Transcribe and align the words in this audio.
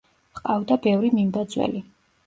ჰყავდა 0.39 0.79
ბევრი 0.87 1.15
მიმბაძველი. 1.21 1.89